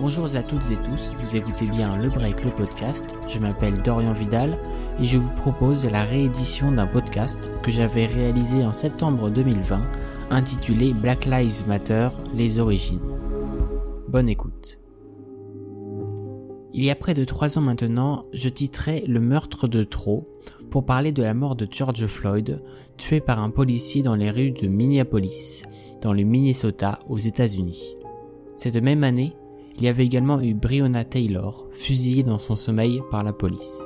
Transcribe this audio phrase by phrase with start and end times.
[0.00, 3.18] Bonjour à toutes et tous, vous écoutez bien Le Break, le podcast.
[3.28, 4.56] Je m'appelle Dorian Vidal
[4.98, 9.78] et je vous propose la réédition d'un podcast que j'avais réalisé en septembre 2020
[10.30, 13.02] intitulé Black Lives Matter, les origines.
[14.08, 14.80] Bonne écoute.
[16.72, 20.26] Il y a près de trois ans maintenant, je titrais Le meurtre de trop
[20.70, 22.62] pour parler de la mort de George Floyd,
[22.96, 25.64] tué par un policier dans les rues de Minneapolis,
[26.00, 27.96] dans le Minnesota, aux États-Unis.
[28.54, 29.34] Cette même année,
[29.80, 33.82] il y avait également eu Breonna Taylor, fusillée dans son sommeil par la police.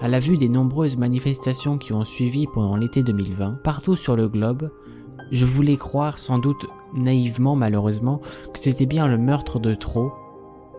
[0.00, 4.28] À la vue des nombreuses manifestations qui ont suivi pendant l'été 2020, partout sur le
[4.28, 4.70] globe,
[5.32, 8.20] je voulais croire sans doute naïvement malheureusement
[8.52, 10.12] que c'était bien le meurtre de trop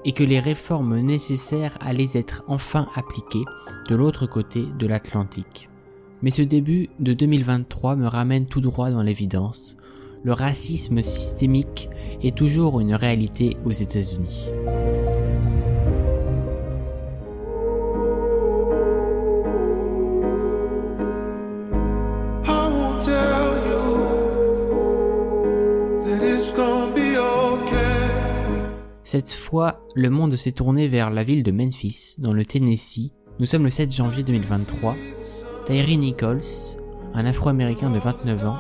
[0.06, 3.44] et que les réformes nécessaires allaient être enfin appliquées
[3.90, 5.70] de l'autre côté de l'Atlantique.
[6.22, 9.76] Mais ce début de 2023 me ramène tout droit dans l'évidence.
[10.24, 11.90] Le racisme systémique
[12.24, 14.50] est toujours une réalité aux États-Unis.
[29.08, 33.14] Cette fois, le monde s'est tourné vers la ville de Memphis, dans le Tennessee.
[33.40, 34.98] Nous sommes le 7 janvier 2023.
[35.64, 36.42] Tyree Nichols,
[37.14, 38.58] un Afro-Américain de 29 ans,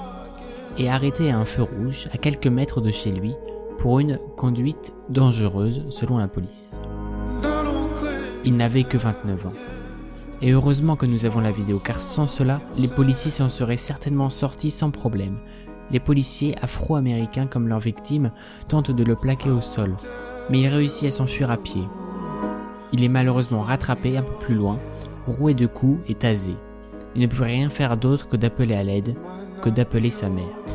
[0.77, 3.33] est arrêté à un feu rouge à quelques mètres de chez lui
[3.77, 6.81] pour une conduite dangereuse selon la police.
[8.45, 9.53] Il n'avait que 29 ans.
[10.41, 14.29] Et heureusement que nous avons la vidéo car sans cela, les policiers s'en seraient certainement
[14.29, 15.37] sortis sans problème.
[15.91, 18.31] Les policiers afro-américains comme leurs victimes
[18.67, 19.95] tentent de le plaquer au sol,
[20.49, 21.83] mais il réussit à s'enfuir à pied.
[22.93, 24.77] Il est malheureusement rattrapé un peu plus loin,
[25.25, 26.55] roué de coups et tasé.
[27.15, 29.15] Il ne pouvait rien faire d'autre que d'appeler à l'aide,
[29.61, 30.66] que d'appeler sa mère.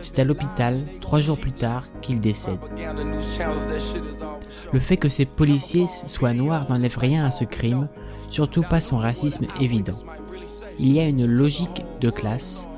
[0.00, 2.58] C'est à l'hôpital, trois jours plus tard, qu'il décède.
[4.72, 7.88] Le fait que ces policiers soient noirs n'enlève rien à ce crime,
[8.30, 9.98] surtout pas son racisme évident.
[10.78, 12.68] Il y a une logique de classe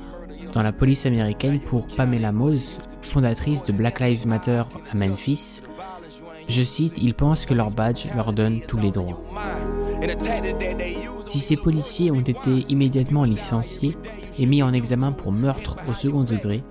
[0.53, 5.62] dans la police américaine pour Pamela Mose, fondatrice de Black Lives Matter à Memphis.
[6.49, 9.23] Je cite, ils pensent que leur badge leur donne tous les droits.
[11.25, 13.97] Si ces policiers ont été immédiatement licenciés
[14.39, 16.62] et mis en examen pour meurtre au second degré,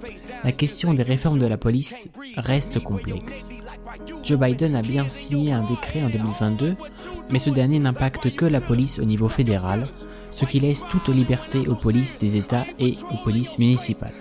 [0.44, 3.50] la question des réformes de la police reste complexe.
[4.24, 6.76] Joe Biden a bien signé un décret en 2022,
[7.30, 9.88] mais ce dernier n'impacte que la police au niveau fédéral,
[10.36, 14.12] ce qui laisse toute liberté aux polices des États et aux polices municipales.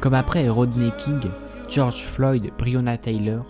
[0.00, 1.20] Comme après Rodney King,
[1.68, 3.44] George Floyd, Breonna Taylor,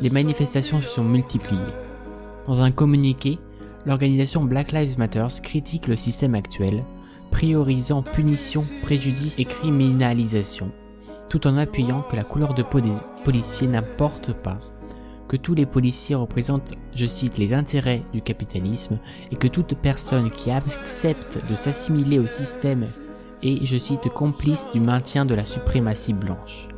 [0.00, 1.60] les manifestations se sont multipliées.
[2.46, 3.38] Dans un communiqué,
[3.86, 6.84] l'organisation Black Lives Matter critique le système actuel,
[7.30, 10.72] priorisant punition, préjudice et criminalisation,
[11.30, 12.90] tout en appuyant que la couleur de peau des
[13.24, 14.58] policiers n'importe pas,
[15.28, 18.98] que tous les policiers représentent, je cite, les intérêts du capitalisme
[19.30, 22.86] et que toute personne qui accepte de s'assimiler au système
[23.44, 26.68] est, je cite, complice du maintien de la suprématie blanche.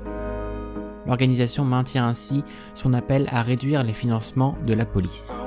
[1.06, 5.40] L'organisation maintient ainsi son appel à réduire les financements de la police.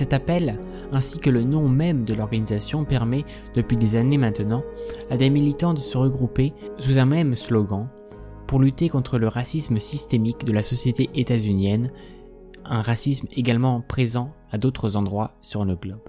[0.00, 0.58] Cet appel,
[0.92, 4.62] ainsi que le nom même de l'organisation, permet, depuis des années maintenant,
[5.10, 7.86] à des militants de se regrouper sous un même slogan
[8.46, 11.90] pour lutter contre le racisme systémique de la société états-unienne,
[12.64, 16.08] un racisme également présent à d'autres endroits sur le globe.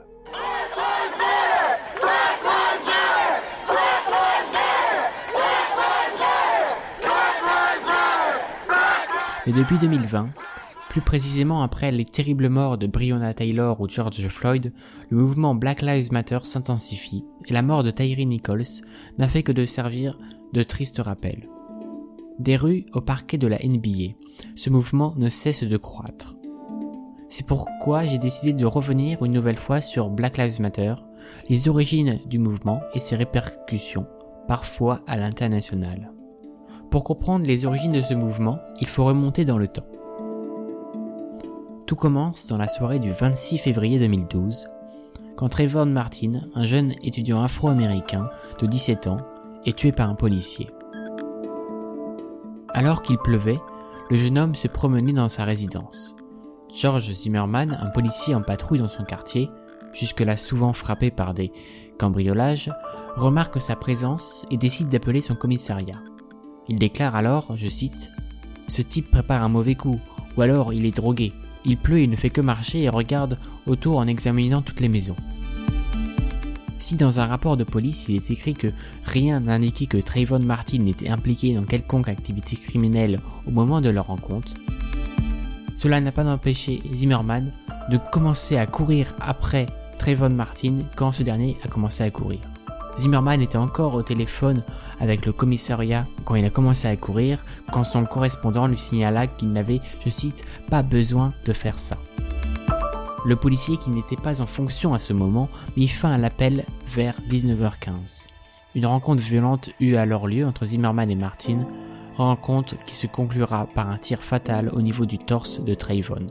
[9.48, 10.30] Et depuis 2020,
[10.92, 14.74] plus précisément après les terribles morts de Breonna Taylor ou George Floyd,
[15.10, 18.84] le mouvement Black Lives Matter s'intensifie et la mort de Tyree Nichols
[19.18, 20.20] n'a fait que de servir
[20.52, 21.48] de triste rappel.
[22.40, 24.16] Des rues au parquet de la NBA,
[24.54, 26.36] ce mouvement ne cesse de croître.
[27.30, 30.96] C'est pourquoi j'ai décidé de revenir une nouvelle fois sur Black Lives Matter,
[31.48, 34.08] les origines du mouvement et ses répercussions,
[34.46, 36.12] parfois à l'international.
[36.90, 39.86] Pour comprendre les origines de ce mouvement, il faut remonter dans le temps.
[41.92, 44.70] Tout commence dans la soirée du 26 février 2012,
[45.36, 48.30] quand Trayvon Martin, un jeune étudiant afro-américain
[48.62, 49.20] de 17 ans,
[49.66, 50.70] est tué par un policier.
[52.70, 53.60] Alors qu'il pleuvait,
[54.10, 56.16] le jeune homme se promenait dans sa résidence.
[56.74, 59.50] George Zimmerman, un policier en patrouille dans son quartier,
[59.92, 61.52] jusque-là souvent frappé par des
[62.00, 62.72] cambriolages,
[63.18, 66.00] remarque sa présence et décide d'appeler son commissariat.
[66.70, 68.12] Il déclare alors, je cite,
[68.70, 70.00] Ce type prépare un mauvais coup,
[70.38, 71.34] ou alors il est drogué.
[71.66, 73.38] Il pleut et il ne fait que marcher et regarde
[73.68, 75.16] autour en examinant toutes les maisons.
[76.80, 78.72] Si dans un rapport de police il est écrit que
[79.04, 84.08] rien n'indiquait que Trayvon Martin n'était impliqué dans quelconque activité criminelle au moment de leur
[84.08, 84.54] rencontre,
[85.76, 87.52] cela n'a pas empêché Zimmerman
[87.92, 89.68] de commencer à courir après
[89.98, 92.40] Trayvon Martin quand ce dernier a commencé à courir.
[92.98, 94.64] Zimmerman était encore au téléphone
[95.00, 99.50] avec le commissariat quand il a commencé à courir, quand son correspondant lui signala qu'il
[99.50, 101.98] n'avait, je cite, pas besoin de faire ça.
[103.26, 107.16] Le policier qui n'était pas en fonction à ce moment mit fin à l'appel vers
[107.30, 108.28] 19h15.
[108.74, 111.68] Une rencontre violente eut alors lieu entre Zimmerman et Martin,
[112.16, 116.28] rencontre qui se conclura par un tir fatal au niveau du torse de Trayvon.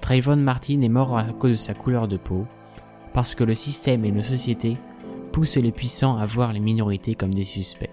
[0.00, 2.46] Trayvon Martin est mort à cause de sa couleur de peau,
[3.16, 4.76] parce que le système et nos sociétés
[5.32, 7.88] poussent les puissants à voir les minorités comme des suspects.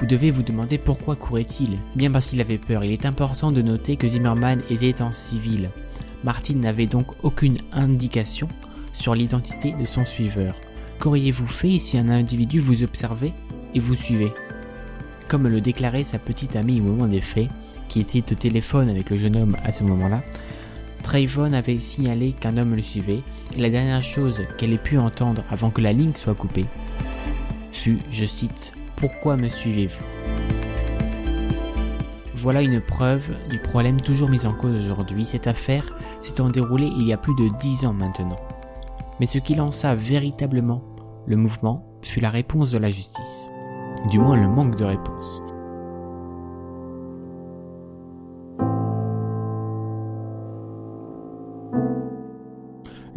[0.00, 2.82] Vous devez vous demander pourquoi courait-il Bien parce qu'il avait peur.
[2.82, 5.68] Il est important de noter que Zimmerman était en civil.
[6.24, 8.48] Martin n'avait donc aucune indication
[8.94, 10.54] sur l'identité de son suiveur.
[10.98, 13.34] Qu'auriez-vous fait si un individu vous observait
[13.74, 14.32] et vous suivait?
[15.28, 17.48] Comme le déclarait sa petite amie au moment des faits,
[17.88, 20.22] qui était au téléphone avec le jeune homme à ce moment-là,
[21.08, 23.22] Trayvon avait signalé qu'un homme le suivait,
[23.56, 26.66] et la dernière chose qu'elle ait pu entendre avant que la ligne soit coupée
[27.72, 30.04] fut, je cite, pourquoi me suivez-vous?
[32.36, 35.24] Voilà une preuve du problème toujours mis en cause aujourd'hui.
[35.24, 38.40] Cette affaire s'étant déroulée il y a plus de dix ans maintenant.
[39.18, 40.82] Mais ce qui lança véritablement
[41.26, 43.48] le mouvement fut la réponse de la justice.
[44.10, 45.40] Du moins le manque de réponse.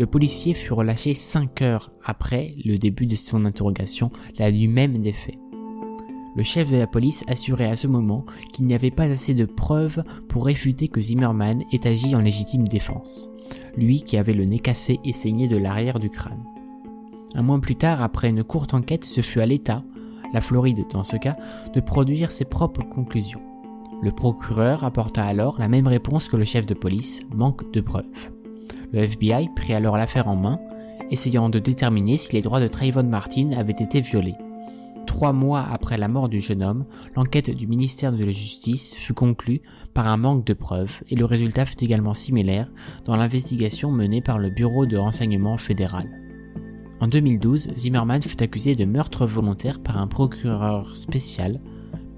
[0.02, 4.10] Le policier fut relâché cinq heures après le début de son interrogation,
[4.40, 5.38] la nuit même des faits.
[6.36, 9.46] Le chef de la police assurait à ce moment qu'il n'y avait pas assez de
[9.46, 13.30] preuves pour réfuter que Zimmerman ait agi en légitime défense,
[13.78, 16.48] lui qui avait le nez cassé et saigné de l'arrière du crâne.
[17.36, 19.84] Un mois plus tard, après une courte enquête, ce fut à l'État,
[20.34, 21.36] la Floride dans ce cas,
[21.76, 23.44] de produire ses propres conclusions.
[24.02, 28.41] Le procureur apporta alors la même réponse que le chef de police, manque de preuves.
[28.94, 30.60] Le FBI prit alors l'affaire en main,
[31.12, 34.36] essayant de déterminer si les droits de Trayvon Martin avaient été violés.
[35.06, 36.86] Trois mois après la mort du jeune homme,
[37.16, 39.62] l'enquête du ministère de la Justice fut conclue
[39.94, 42.72] par un manque de preuves et le résultat fut également similaire
[43.06, 46.06] dans l'investigation menée par le Bureau de renseignement fédéral.
[47.00, 51.60] En 2012, Zimmerman fut accusé de meurtre volontaire par un procureur spécial,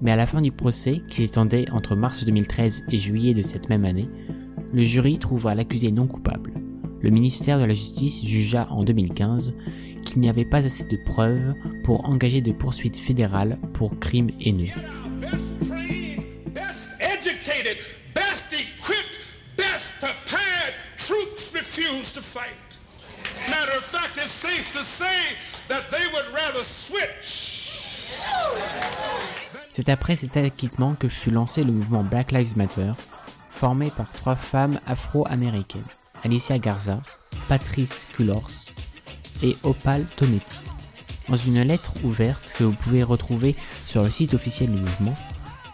[0.02, 3.68] mais à la fin du procès, qui s'étendait entre mars 2013 et juillet de cette
[3.70, 4.10] même année,
[4.72, 6.53] le jury trouva l'accusé non coupable.
[7.04, 9.52] Le ministère de la Justice jugea en 2015
[10.06, 11.52] qu'il n'y avait pas assez de preuves
[11.82, 14.70] pour engager de poursuites fédérales pour crimes haineux.
[29.68, 32.92] C'est après cet acquittement que fut lancé le mouvement Black Lives Matter,
[33.50, 35.82] formé par trois femmes afro-américaines,
[36.24, 37.02] Alicia Garza,
[37.48, 38.50] Patrice Cullors
[39.42, 40.60] et Opal Tonetti.
[41.28, 43.54] Dans une lettre ouverte que vous pouvez retrouver
[43.86, 45.14] sur le site officiel du mouvement,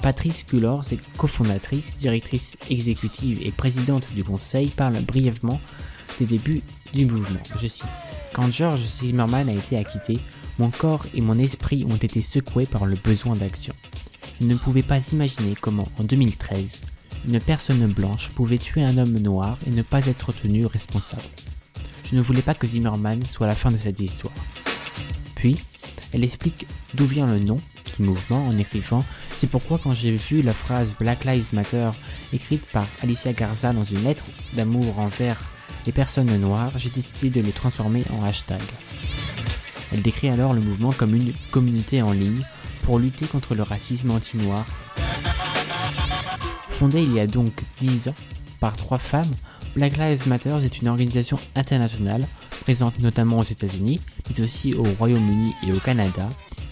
[0.02, 0.85] Patrice Cullors
[1.16, 5.61] cofondatrice, directrice exécutive et présidente du conseil, parle brièvement
[6.19, 7.40] des débuts du mouvement.
[7.57, 10.19] Je cite Quand George Zimmerman a été acquitté,
[10.59, 13.75] mon corps et mon esprit ont été secoués par le besoin d'action.
[14.40, 16.80] Je ne pouvais pas imaginer comment, en 2013,
[17.27, 21.23] une personne blanche pouvait tuer un homme noir et ne pas être tenu responsable.
[22.05, 24.35] Je ne voulais pas que Zimmerman soit la fin de cette histoire.
[25.35, 25.59] Puis,
[26.12, 27.57] elle explique d'où vient le nom
[27.97, 31.91] du mouvement en écrivant C'est pourquoi quand j'ai vu la phrase Black Lives Matter
[32.33, 34.25] écrite par Alicia Garza dans une lettre
[34.55, 35.39] d'amour envers
[35.87, 38.61] les personnes noires, j'ai décidé de le transformer en hashtag.
[39.93, 42.45] Elle décrit alors le mouvement comme une communauté en ligne
[42.83, 44.65] pour lutter contre le racisme anti-noir
[46.80, 48.14] Fondée il y a donc 10 ans
[48.58, 49.30] par trois femmes,
[49.76, 52.26] Black Lives Matter est une organisation internationale
[52.62, 56.26] présente notamment aux États-Unis, mais aussi au Royaume-Uni et au Canada,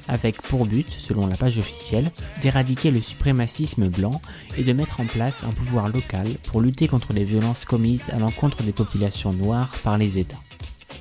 [0.06, 2.10] avec pour but, selon la page officielle,
[2.40, 4.22] d'éradiquer le suprémacisme blanc
[4.56, 8.18] et de mettre en place un pouvoir local pour lutter contre les violences commises à
[8.18, 10.40] l'encontre des populations noires par les États.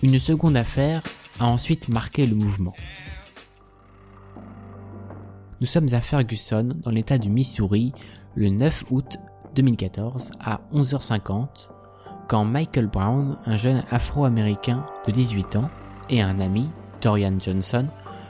[0.04, 1.02] Une seconde affaire
[1.40, 2.76] a ensuite marqué le mouvement.
[5.60, 7.92] Nous sommes à Ferguson, dans l'état du Missouri,
[8.36, 9.18] le 9 août
[9.56, 11.70] 2014 à 11h50,
[12.28, 15.72] quand Michael Brown, un jeune afro-américain de 18 ans,
[16.12, 16.70] et un ami,
[17.02, 17.88] Dorian Johnson,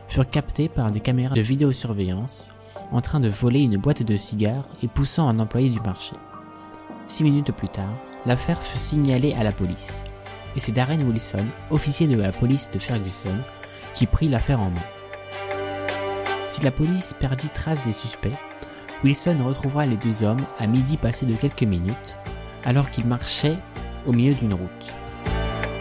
[0.08, 2.50] furent captés par des caméras de vidéosurveillance
[2.94, 6.16] en train de voler une boîte de cigares et poussant un employé du marché.
[7.08, 7.94] Six minutes plus tard,
[8.26, 10.06] l'affaire fut signalée à la police,
[10.56, 13.40] et c'est Darren Wilson, officier de la police de Ferguson,
[13.94, 14.97] qui prit l'affaire en main.
[16.48, 18.38] Si la police perdit trace des suspects,
[19.04, 22.18] Wilson retrouvera les deux hommes à midi passé de quelques minutes,
[22.64, 23.58] alors qu'ils marchaient
[24.06, 24.94] au milieu d'une route.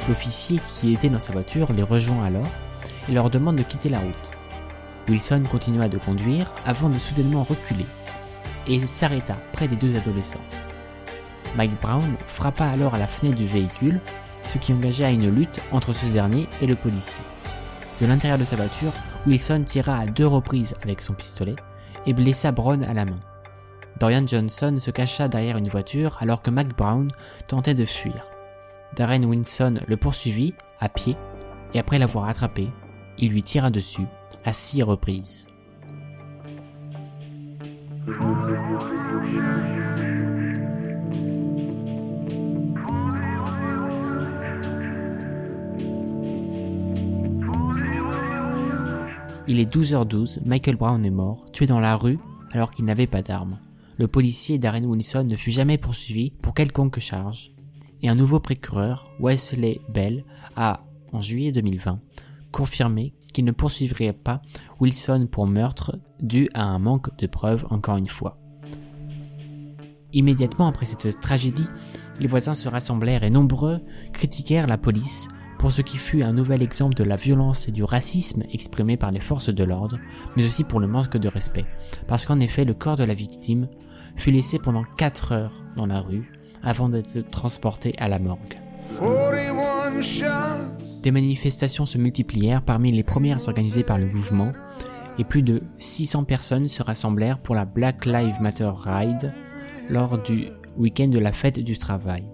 [0.08, 2.50] L'officier qui était dans sa voiture les rejoint alors
[3.08, 4.30] et leur demande de quitter la route.
[5.08, 7.86] Wilson continua de conduire avant de soudainement reculer
[8.66, 10.44] et s'arrêta près des deux adolescents.
[11.56, 14.00] Mike Brown frappa alors à la fenêtre du véhicule,
[14.48, 17.22] ce qui engagea une lutte entre ce dernier et le policier.
[18.00, 18.92] De l'intérieur de sa voiture,
[19.26, 21.56] Wilson tira à deux reprises avec son pistolet
[22.06, 23.18] et blessa Brown à la main.
[23.98, 27.10] Dorian Johnson se cacha derrière une voiture alors que Mac Brown
[27.48, 28.26] tentait de fuir.
[28.94, 31.16] Darren Winson le poursuivit à pied
[31.74, 32.70] et après l'avoir attrapé,
[33.18, 34.06] il lui tira dessus
[34.44, 35.48] à six reprises.
[49.48, 52.18] Il est 12h12, Michael Brown est mort, tué dans la rue
[52.50, 53.60] alors qu'il n'avait pas d'arme.
[53.96, 57.52] Le policier Darren Wilson ne fut jamais poursuivi pour quelconque charge.
[58.02, 60.24] Et un nouveau procureur, Wesley Bell,
[60.56, 62.00] a, en juillet 2020,
[62.50, 64.42] confirmé qu'il ne poursuivrait pas
[64.80, 68.38] Wilson pour meurtre dû à un manque de preuves encore une fois.
[70.12, 71.68] Immédiatement après cette tragédie,
[72.18, 73.80] les voisins se rassemblèrent et nombreux
[74.12, 77.84] critiquèrent la police pour ce qui fut un nouvel exemple de la violence et du
[77.84, 79.98] racisme exprimé par les forces de l'ordre,
[80.36, 81.66] mais aussi pour le manque de respect,
[82.06, 83.68] parce qu'en effet le corps de la victime
[84.16, 86.32] fut laissé pendant 4 heures dans la rue
[86.62, 88.54] avant d'être transporté à la morgue.
[91.02, 94.52] Des manifestations se multiplièrent parmi les premières organisées par le mouvement,
[95.18, 99.32] et plus de 600 personnes se rassemblèrent pour la Black Lives Matter Ride
[99.88, 100.46] lors du
[100.76, 102.24] week-end de la fête du travail.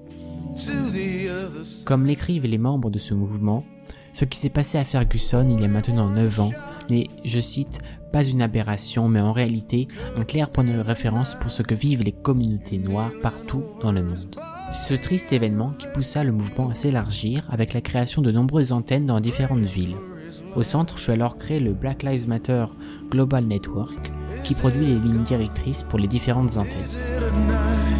[1.85, 3.65] Comme l'écrivent les membres de ce mouvement,
[4.13, 6.51] ce qui s'est passé à Ferguson il y a maintenant 9 ans
[6.91, 7.81] n'est, je cite,
[8.13, 12.03] pas une aberration, mais en réalité un clair point de référence pour ce que vivent
[12.03, 14.37] les communautés noires partout dans le monde.
[14.71, 19.07] Ce triste événement qui poussa le mouvement à s'élargir avec la création de nombreuses antennes
[19.07, 19.97] dans différentes villes.
[20.55, 22.67] Au centre fut alors créé le Black Lives Matter
[23.11, 24.13] Global Network
[24.45, 27.92] qui produit les lignes directrices pour les différentes antennes.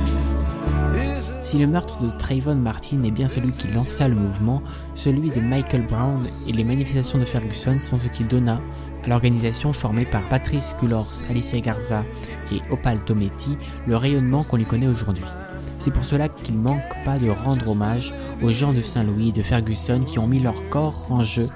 [1.45, 4.63] Si le meurtre de Trayvon Martin est bien celui qui lança le mouvement,
[4.95, 8.61] celui de Michael Brown et les manifestations de Ferguson sont ce qui donna
[9.05, 12.05] à l'organisation formée par Patrice Cullors, Alicia Garza
[12.53, 15.25] et Opal Tometi le rayonnement qu'on lui connaît aujourd'hui.
[15.79, 19.33] C'est pour cela qu'il ne manque pas de rendre hommage aux gens de Saint-Louis et
[19.33, 21.49] de Ferguson qui ont mis leur corps en jeu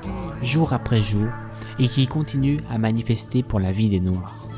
[0.42, 1.28] jour après jour
[1.78, 4.48] et qui continuent à manifester pour la vie des Noirs.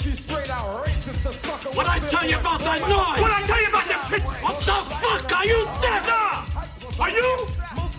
[0.00, 3.20] What I tell you about that noise?
[3.20, 4.24] What I tell you about the pitch?
[4.40, 6.08] What the fuck are you dead?
[6.98, 7.46] Are you?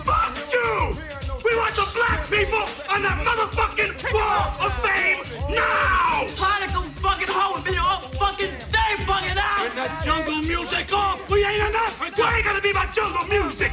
[0.01, 0.98] Fuck you!
[1.46, 5.22] We want the black people on that motherfucking wall of fame
[5.53, 6.25] now!
[6.36, 9.62] Particle fucking home been all fucking day fucking out!
[9.62, 12.22] With that jungle music off, we ain't in Africa!
[12.22, 13.72] Why ain't gonna be about jungle music?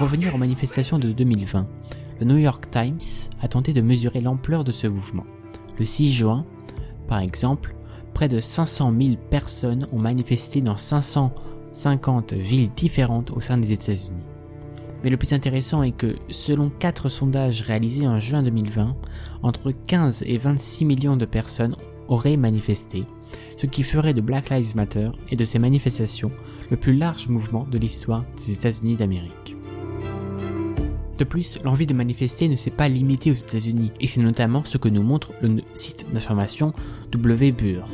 [0.00, 1.68] Pour revenir aux manifestations de 2020,
[2.20, 5.26] le New York Times a tenté de mesurer l'ampleur de ce mouvement.
[5.78, 6.46] Le 6 juin,
[7.06, 7.74] par exemple,
[8.14, 14.24] près de 500 000 personnes ont manifesté dans 550 villes différentes au sein des États-Unis.
[15.04, 18.96] Mais le plus intéressant est que, selon quatre sondages réalisés en juin 2020,
[19.42, 21.76] entre 15 et 26 millions de personnes
[22.08, 23.04] auraient manifesté,
[23.58, 26.30] ce qui ferait de Black Lives Matter et de ces manifestations
[26.70, 29.49] le plus large mouvement de l'histoire des États-Unis d'Amérique.
[31.20, 34.78] De plus, l'envie de manifester ne s'est pas limitée aux États-Unis, et c'est notamment ce
[34.78, 36.72] que nous montre le site d'information
[37.14, 37.86] WBUR.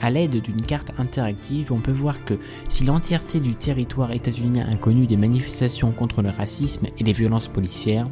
[0.00, 4.76] À l'aide d'une carte interactive, on peut voir que si l'entièreté du territoire états-unien a
[4.76, 8.08] connu des manifestations contre le racisme et les violences policières,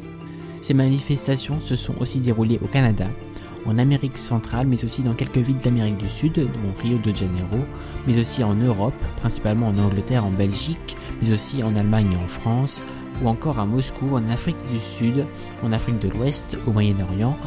[0.61, 3.05] Ces manifestations se sont aussi déroulées au Canada,
[3.65, 7.59] en Amérique centrale, mais aussi dans quelques villes d'Amérique du Sud, dont Rio de Janeiro,
[8.07, 12.27] mais aussi en Europe, principalement en Angleterre, en Belgique, mais aussi en Allemagne et en
[12.27, 12.83] France,
[13.23, 15.25] ou encore à Moscou, en Afrique du Sud,
[15.63, 17.37] en Afrique de l'Ouest, au Moyen-Orient,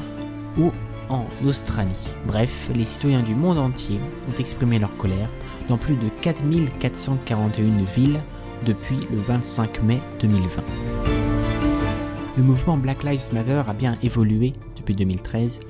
[0.59, 0.73] ou
[1.09, 2.15] en Australie.
[2.27, 3.99] Bref, les citoyens du monde entier
[4.29, 5.31] ont exprimé leur colère
[5.69, 8.21] dans plus de 4441 villes
[8.67, 10.63] depuis le 25 mai 2020.
[12.37, 15.61] Le mouvement Black Lives Matter a bien évolué depuis 2013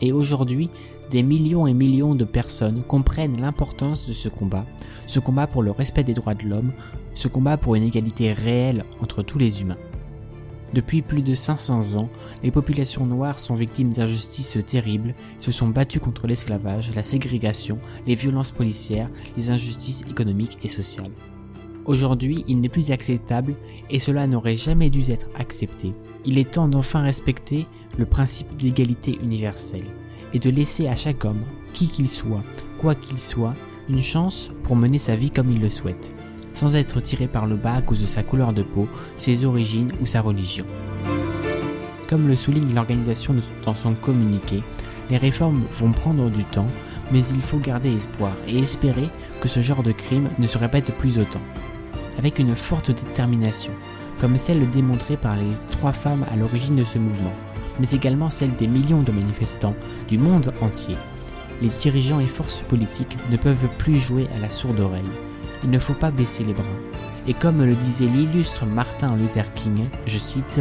[0.00, 0.70] et aujourd'hui,
[1.10, 4.66] des millions et millions de personnes comprennent l'importance de ce combat,
[5.06, 6.72] ce combat pour le respect des droits de l'homme,
[7.14, 9.78] ce combat pour une égalité réelle entre tous les humains.
[10.74, 12.08] Depuis plus de 500 ans,
[12.42, 18.16] les populations noires sont victimes d'injustices terribles, se sont battues contre l'esclavage, la ségrégation, les
[18.16, 21.12] violences policières, les injustices économiques et sociales.
[21.86, 23.54] Aujourd'hui, il n'est plus acceptable
[23.90, 25.92] et cela n'aurait jamais dû être accepté.
[26.24, 27.66] Il est temps d'enfin respecter
[27.96, 29.84] le principe d'égalité universelle
[30.34, 32.42] et de laisser à chaque homme, qui qu'il soit,
[32.78, 33.54] quoi qu'il soit,
[33.88, 36.12] une chance pour mener sa vie comme il le souhaite,
[36.52, 39.92] sans être tiré par le bas à cause de sa couleur de peau, ses origines
[40.02, 40.66] ou sa religion.
[42.08, 43.32] Comme le souligne l'organisation
[43.64, 44.60] dans son communiqué,
[45.08, 46.66] les réformes vont prendre du temps,
[47.12, 49.08] mais il faut garder espoir et espérer
[49.40, 51.42] que ce genre de crime ne se répète plus autant
[52.18, 53.72] avec une forte détermination,
[54.20, 57.32] comme celle démontrée par les trois femmes à l'origine de ce mouvement,
[57.80, 59.74] mais également celle des millions de manifestants
[60.08, 60.96] du monde entier.
[61.62, 65.02] Les dirigeants et forces politiques ne peuvent plus jouer à la sourde oreille.
[65.64, 66.64] Il ne faut pas baisser les bras.
[67.26, 70.60] Et comme le disait l'illustre Martin Luther King, je cite,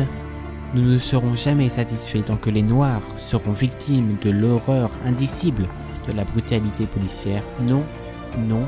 [0.73, 5.67] Nous ne serons jamais satisfaits tant que les Noirs seront victimes de l'horreur indicible
[6.07, 7.43] de la brutalité policière.
[7.67, 7.83] Non,
[8.47, 8.67] non,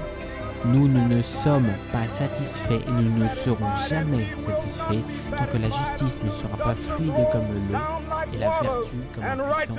[0.71, 5.03] nous, ne sommes pas satisfaits et nous ne serons jamais satisfaits
[5.35, 7.77] tant que la justice ne sera pas fluide comme l'eau
[8.33, 9.75] et la vertu comme un puissant.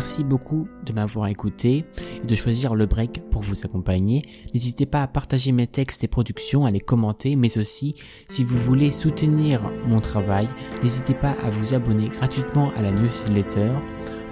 [0.00, 1.84] Merci beaucoup de m'avoir écouté
[2.22, 4.24] et de choisir le break pour vous accompagner.
[4.54, 8.56] N'hésitez pas à partager mes textes et productions, à les commenter, mais aussi si vous
[8.56, 10.48] voulez soutenir mon travail,
[10.82, 13.72] n'hésitez pas à vous abonner gratuitement à la newsletter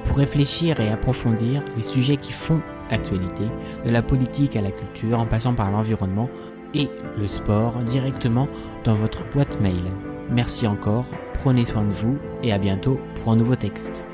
[0.06, 3.44] pour réfléchir et approfondir les sujets qui font l'actualité,
[3.84, 6.30] de la politique à la culture en passant par l'environnement
[6.72, 8.48] et le sport directement
[8.84, 9.84] dans votre boîte mail.
[10.30, 11.04] Merci encore,
[11.34, 14.07] prenez soin de vous et à bientôt pour un nouveau texte.